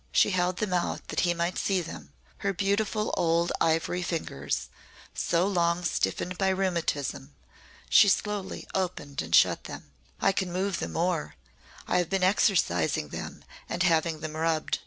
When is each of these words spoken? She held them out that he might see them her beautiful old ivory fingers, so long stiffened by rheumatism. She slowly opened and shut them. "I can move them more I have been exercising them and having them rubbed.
She 0.11 0.31
held 0.31 0.57
them 0.57 0.73
out 0.73 1.09
that 1.09 1.19
he 1.19 1.35
might 1.35 1.59
see 1.59 1.79
them 1.79 2.11
her 2.37 2.53
beautiful 2.53 3.13
old 3.15 3.51
ivory 3.61 4.01
fingers, 4.01 4.67
so 5.13 5.45
long 5.45 5.83
stiffened 5.83 6.39
by 6.39 6.49
rheumatism. 6.49 7.35
She 7.87 8.09
slowly 8.09 8.67
opened 8.73 9.21
and 9.21 9.35
shut 9.35 9.65
them. 9.65 9.91
"I 10.19 10.31
can 10.31 10.51
move 10.51 10.79
them 10.79 10.93
more 10.93 11.35
I 11.87 11.99
have 11.99 12.09
been 12.09 12.23
exercising 12.23 13.09
them 13.09 13.43
and 13.69 13.83
having 13.83 14.21
them 14.21 14.35
rubbed. 14.35 14.79